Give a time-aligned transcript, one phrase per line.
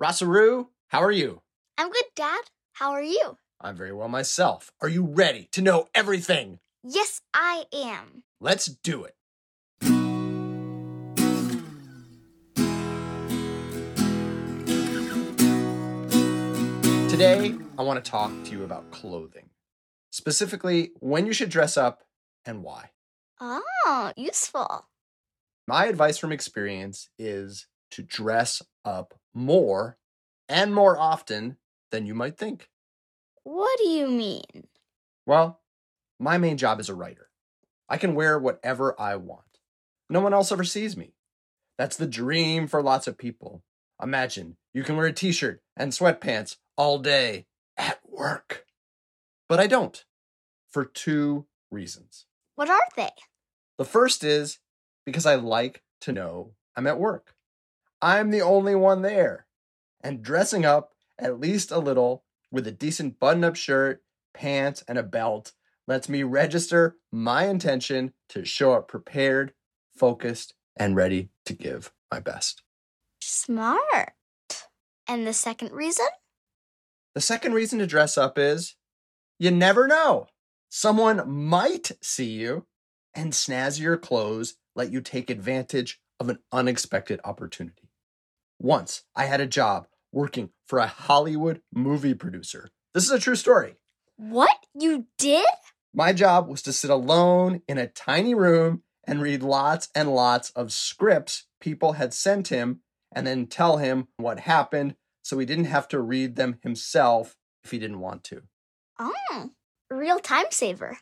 [0.00, 1.42] Rosaru, how are you?
[1.76, 2.40] I'm good, Dad.
[2.72, 3.36] How are you?
[3.60, 4.72] I'm very well myself.
[4.80, 6.58] Are you ready to know everything?
[6.82, 8.22] Yes, I am.
[8.40, 9.14] Let's do it.
[17.10, 19.50] Today, I want to talk to you about clothing.
[20.10, 22.04] Specifically, when you should dress up
[22.46, 22.92] and why.
[23.38, 24.86] Oh, useful.
[25.68, 29.98] My advice from experience is to dress up more
[30.48, 31.56] and more often
[31.90, 32.68] than you might think.
[33.42, 34.68] What do you mean?
[35.26, 35.60] Well,
[36.18, 37.30] my main job is a writer.
[37.88, 39.58] I can wear whatever I want.
[40.08, 41.14] No one else ever sees me.
[41.78, 43.62] That's the dream for lots of people.
[44.02, 48.66] Imagine you can wear a t shirt and sweatpants all day at work.
[49.48, 50.04] But I don't
[50.68, 52.26] for two reasons.
[52.54, 53.10] What are they?
[53.78, 54.58] The first is
[55.06, 57.34] because I like to know I'm at work.
[58.02, 59.46] I'm the only one there.
[60.02, 64.02] And dressing up at least a little with a decent button up shirt,
[64.34, 65.52] pants, and a belt
[65.86, 69.52] lets me register my intention to show up prepared,
[69.94, 72.62] focused, and ready to give my best.
[73.20, 74.12] Smart.
[75.06, 76.06] And the second reason?
[77.14, 78.76] The second reason to dress up is
[79.38, 80.28] you never know.
[80.68, 82.66] Someone might see you
[83.14, 87.89] and snazzy your clothes, let you take advantage of an unexpected opportunity.
[88.62, 92.68] Once I had a job working for a Hollywood movie producer.
[92.92, 93.76] This is a true story.
[94.18, 94.54] What?
[94.78, 95.46] You did?
[95.94, 100.50] My job was to sit alone in a tiny room and read lots and lots
[100.50, 102.80] of scripts people had sent him
[103.14, 107.70] and then tell him what happened so he didn't have to read them himself if
[107.70, 108.42] he didn't want to.
[108.98, 109.52] Oh,
[109.90, 110.98] real time saver.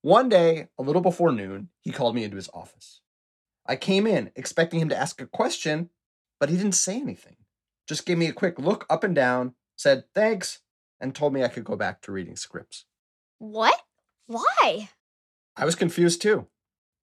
[0.00, 3.02] One day, a little before noon, he called me into his office.
[3.66, 5.90] I came in expecting him to ask a question,
[6.38, 7.36] but he didn't say anything.
[7.88, 10.60] Just gave me a quick look up and down, said thanks,
[11.00, 12.84] and told me I could go back to reading scripts.
[13.38, 13.80] What?
[14.26, 14.90] Why?
[15.56, 16.46] I was confused too,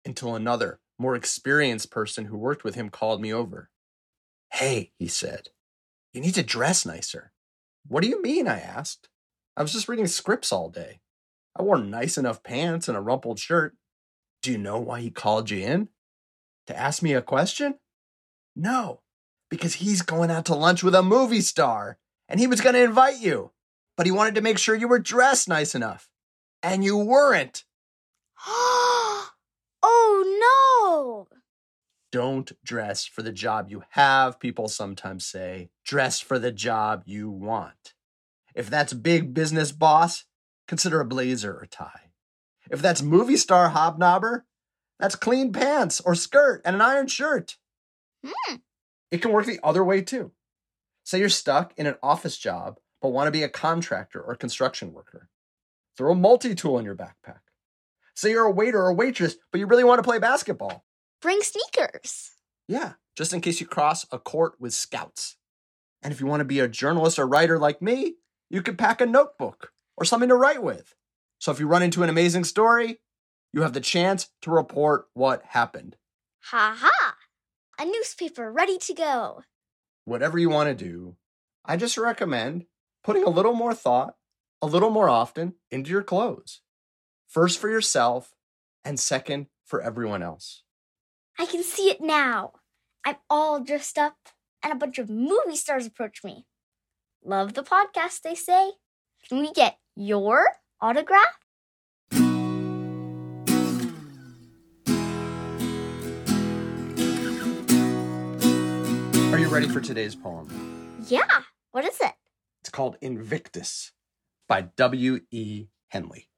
[0.05, 3.69] until another, more experienced person who worked with him called me over.
[4.51, 5.49] Hey, he said,
[6.13, 7.31] you need to dress nicer.
[7.88, 8.47] What do you mean?
[8.47, 9.09] I asked.
[9.57, 11.01] I was just reading scripts all day.
[11.55, 13.75] I wore nice enough pants and a rumpled shirt.
[14.41, 15.89] Do you know why he called you in?
[16.67, 17.75] To ask me a question?
[18.55, 19.01] No,
[19.53, 22.81] because he's going out to lunch with a movie star and he was going to
[22.81, 23.52] invite you,
[23.96, 26.09] but he wanted to make sure you were dressed nice enough.
[26.64, 27.64] And you weren't.
[28.47, 29.28] oh
[29.84, 31.38] no!
[32.12, 35.70] Don't dress for the job you have, people sometimes say.
[35.85, 37.94] Dress for the job you want.
[38.56, 40.25] If that's big business boss,
[40.68, 42.09] consider a blazer or tie.
[42.72, 44.46] If that's movie star hobnobber,
[45.00, 47.58] that's clean pants or skirt and an iron shirt.
[48.25, 48.56] Hmm.
[49.13, 50.31] It can work the other way too.
[51.03, 54.91] Say you're stuck in an office job but want to be a contractor or construction
[54.91, 55.29] worker.
[55.96, 57.41] Throw a multi tool in your backpack.
[58.16, 60.84] Say you're a waiter or waitress, but you really want to play basketball.
[61.22, 62.31] Bring sneakers.
[62.68, 65.35] Yeah, just in case you cross a court with scouts.
[66.02, 68.16] And if you want to be a journalist or writer like me,
[68.50, 70.96] you could pack a notebook or something to write with.
[71.38, 73.00] So if you run into an amazing story,
[73.52, 75.97] you have the chance to report what happened.
[76.46, 77.12] Ha ha!
[77.79, 79.44] A newspaper ready to go.
[80.06, 81.16] Whatever you want to do,
[81.66, 82.66] I just recommend
[83.03, 84.16] putting a little more thought,
[84.61, 86.61] a little more often into your clothes.
[87.28, 88.34] First for yourself,
[88.85, 90.63] and second for everyone else.
[91.39, 92.53] I can see it now.
[93.06, 94.17] I'm all dressed up,
[94.61, 96.45] and a bunch of movie stars approach me.
[97.23, 98.73] Love the podcast, they say.
[99.28, 100.45] Can we get your
[100.79, 101.42] autograph?
[109.53, 110.97] Ready for today's poem?
[111.08, 111.44] Yeah.
[111.74, 112.14] What is it?
[112.62, 113.91] It's called Invictus
[114.47, 115.68] by W.E.
[115.90, 116.30] Henley.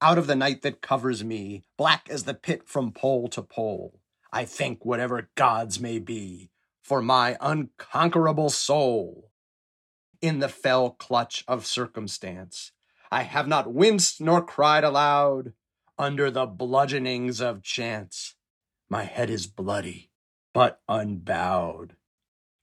[0.00, 4.00] Out of the night that covers me, black as the pit from pole to pole,
[4.32, 6.48] I thank whatever gods may be
[6.82, 9.30] for my unconquerable soul.
[10.22, 12.72] In the fell clutch of circumstance,
[13.12, 15.52] I have not winced nor cried aloud
[15.98, 18.34] under the bludgeonings of chance.
[18.88, 20.10] My head is bloody,
[20.54, 21.96] but unbowed.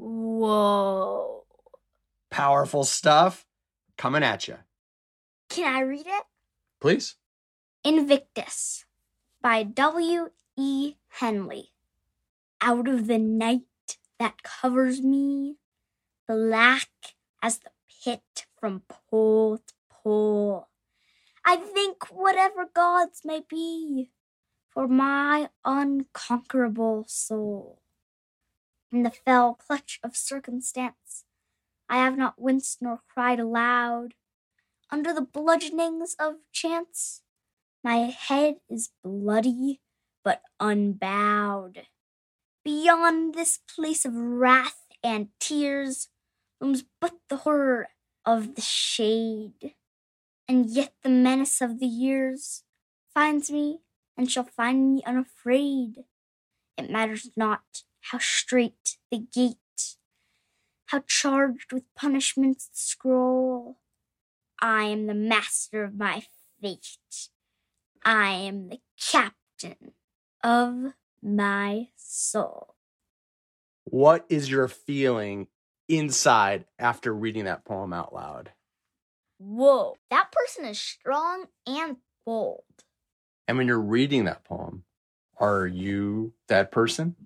[0.00, 1.44] Whoa.
[2.30, 3.44] Powerful stuff
[3.98, 4.56] coming at you.
[5.50, 6.24] Can I read it?
[6.80, 7.16] Please.
[7.84, 8.86] Invictus
[9.42, 10.30] by W.
[10.56, 10.94] E.
[11.08, 11.72] Henley.
[12.62, 15.56] Out of the night that covers me,
[16.26, 16.88] black
[17.42, 17.70] as the
[18.02, 20.68] pit from pole to pole,
[21.44, 24.10] I think whatever gods may be
[24.70, 27.79] for my unconquerable soul.
[28.92, 31.24] In the fell clutch of circumstance,
[31.88, 34.14] I have not winced nor cried aloud.
[34.90, 37.22] Under the bludgeonings of chance,
[37.84, 39.80] my head is bloody
[40.24, 41.86] but unbowed.
[42.64, 46.08] Beyond this place of wrath and tears
[46.60, 47.90] looms but the horror
[48.26, 49.74] of the shade.
[50.48, 52.64] And yet the menace of the years
[53.14, 53.78] finds me
[54.16, 56.04] and shall find me unafraid.
[56.76, 59.96] It matters not how straight the gate,
[60.86, 63.78] how charged with punishment's the scroll.
[64.60, 66.24] I am the master of my
[66.60, 67.28] fate.
[68.04, 69.92] I am the captain
[70.42, 72.74] of my soul.
[73.84, 75.48] What is your feeling
[75.88, 78.52] inside after reading that poem out loud?
[79.38, 82.64] Whoa, that person is strong and bold.
[83.48, 84.84] And when you're reading that poem,
[85.38, 87.16] are you that person?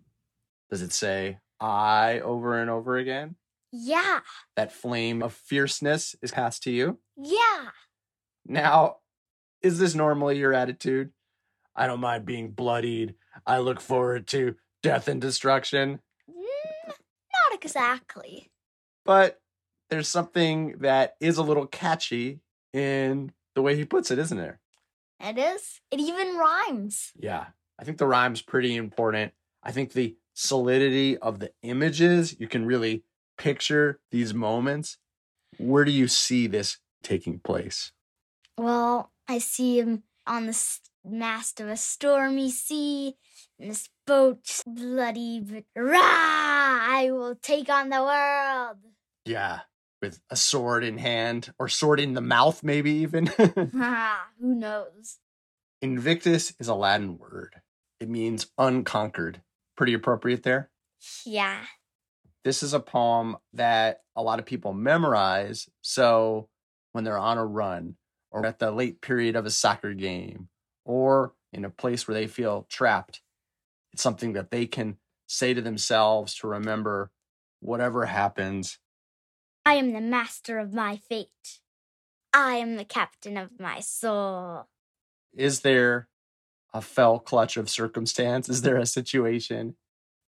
[0.74, 3.36] Does it say I over and over again?
[3.70, 4.22] Yeah,
[4.56, 6.98] That flame of fierceness is passed to you?
[7.16, 7.68] yeah.
[8.44, 8.96] Now,
[9.62, 11.12] is this normally your attitude?
[11.76, 13.14] I don't mind being bloodied.
[13.46, 16.00] I look forward to death and destruction.
[16.28, 18.50] Mm, not exactly.
[19.04, 19.40] But
[19.90, 22.40] there's something that is a little catchy
[22.72, 24.58] in the way he puts it, isn't there?
[25.20, 25.80] It is.
[25.92, 27.12] It even rhymes.
[27.16, 27.46] Yeah.
[27.78, 29.32] I think the rhyme's pretty important.
[29.62, 33.02] I think the solidity of the images, you can really
[33.38, 34.98] picture these moments.
[35.58, 37.92] Where do you see this taking place?
[38.58, 43.16] Well, I see him on the mast of a stormy sea,
[43.58, 46.00] and this boat's bloody, but rah!
[46.00, 48.78] I will take on the world.
[49.24, 49.60] Yeah.
[50.02, 53.30] With a sword in hand or sword in the mouth, maybe even.
[53.74, 55.18] Ah, Who knows?
[55.80, 57.56] Invictus is a Latin word.
[58.00, 59.40] It means unconquered.
[59.76, 60.70] Pretty appropriate there.
[61.24, 61.60] Yeah.
[62.44, 65.68] This is a poem that a lot of people memorize.
[65.80, 66.48] So
[66.92, 67.96] when they're on a run
[68.30, 70.48] or at the late period of a soccer game
[70.84, 73.22] or in a place where they feel trapped,
[73.92, 77.10] it's something that they can say to themselves to remember
[77.60, 78.78] whatever happens.
[79.64, 81.60] I am the master of my fate.
[82.32, 84.68] I am the captain of my soul.
[85.32, 86.08] Is there
[86.74, 88.48] a fell clutch of circumstance?
[88.48, 89.76] Is there a situation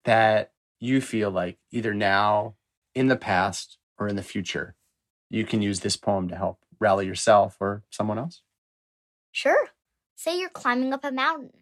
[0.05, 2.57] that you feel like either now,
[2.95, 4.75] in the past, or in the future,
[5.31, 8.43] you can use this poem to help rally yourself or someone else?
[9.31, 9.69] Sure.
[10.17, 11.53] Say you're climbing up a mountain,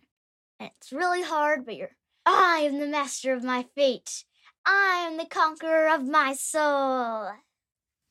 [0.58, 1.90] and it's really hard, but you're.
[2.26, 4.24] I am the master of my fate.
[4.66, 7.30] I am the conqueror of my soul.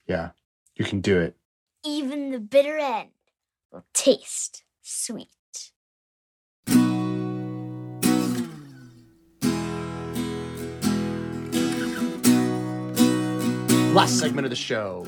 [0.07, 0.31] Yeah,
[0.75, 1.35] you can do it.
[1.85, 3.09] Even the bitter end
[3.71, 5.29] will taste sweet.
[13.99, 15.05] Last segment of the show.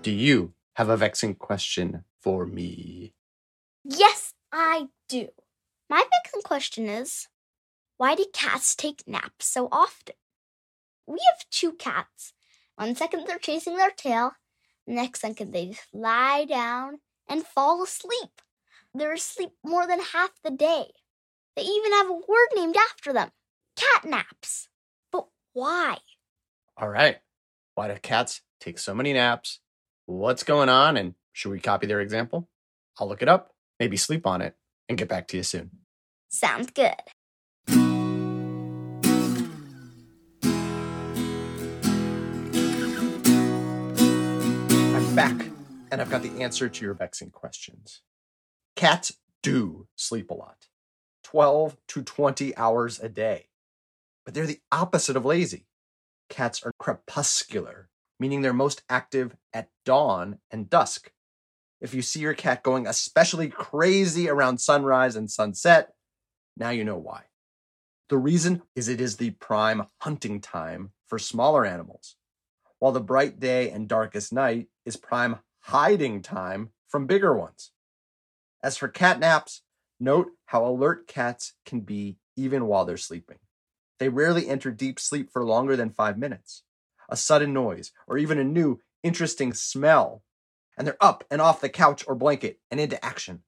[0.00, 3.12] Do you have a vexing question for me?
[3.84, 5.28] Yes, I do.
[5.90, 7.28] My vexing question is
[7.98, 10.14] why do cats take naps so often?
[11.06, 12.32] We have two cats.
[12.76, 14.32] One second they're chasing their tail,
[14.86, 18.40] the next second they just lie down and fall asleep.
[18.94, 20.86] They're asleep more than half the day.
[21.56, 23.32] They even have a word named after them
[23.76, 24.70] cat naps.
[25.12, 25.98] But why?
[26.78, 27.18] All right.
[27.74, 29.58] Why do cats take so many naps?
[30.06, 30.96] What's going on?
[30.96, 32.48] And should we copy their example?
[33.00, 34.54] I'll look it up, maybe sleep on it,
[34.88, 35.70] and get back to you soon.
[36.28, 36.94] Sounds good.
[44.94, 45.48] I'm back,
[45.90, 48.02] and I've got the answer to your vexing questions.
[48.76, 50.68] Cats do sleep a lot
[51.24, 53.48] 12 to 20 hours a day.
[54.24, 55.66] But they're the opposite of lazy.
[56.28, 57.88] Cats are crepuscular,
[58.18, 61.10] meaning they're most active at dawn and dusk.
[61.80, 65.92] If you see your cat going especially crazy around sunrise and sunset,
[66.56, 67.24] now you know why.
[68.08, 72.16] The reason is it is the prime hunting time for smaller animals,
[72.78, 77.72] while the bright day and darkest night is prime hiding time from bigger ones.
[78.62, 79.62] As for cat naps,
[79.98, 83.38] note how alert cats can be even while they're sleeping.
[83.98, 86.62] They rarely enter deep sleep for longer than five minutes.
[87.08, 90.22] A sudden noise or even a new interesting smell,
[90.76, 93.42] and they're up and off the couch or blanket and into action.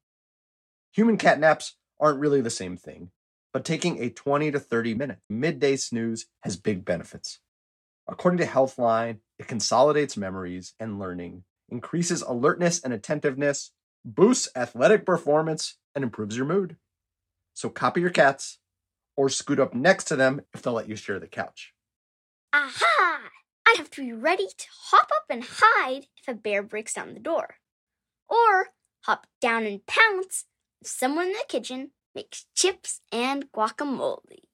[0.93, 3.11] Human cat naps aren't really the same thing,
[3.53, 7.41] but taking a 20 to 30 minute midday snooze has big benefits.
[8.07, 13.73] According to Healthline, it consolidates memories and learning, increases alertness and attentiveness,
[14.05, 16.77] boosts athletic performance, and improves your mood.
[17.55, 18.59] So copy your cats
[19.17, 21.73] or scoot up next to them if they'll let you share the couch.
[22.53, 23.21] Aha!
[23.67, 27.15] I have to be ready to hop up and hide if a bear breaks down
[27.15, 27.57] the door.
[28.29, 28.69] Or
[29.03, 30.45] hop down and pounce
[30.81, 34.45] if someone in the kitchen makes chips and guacamole.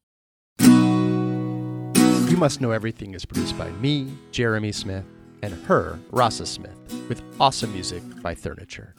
[2.30, 5.04] You Must Know Everything is produced by me, Jeremy Smith,
[5.42, 6.78] and her, Rasa Smith,
[7.08, 8.94] with awesome music by Furniture.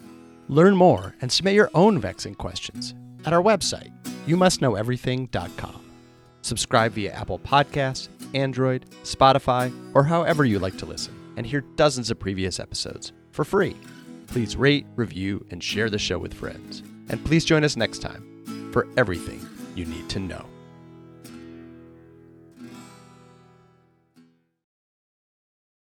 [0.49, 2.93] Learn more and submit your own vexing questions
[3.25, 3.91] at our website,
[4.25, 5.81] youmustknoweverything.com.
[6.41, 12.11] Subscribe via Apple Podcasts, Android, Spotify, or however you like to listen, and hear dozens
[12.11, 13.75] of previous episodes for free.
[14.27, 16.83] Please rate, review, and share the show with friends.
[17.09, 20.45] And please join us next time for everything you need to know.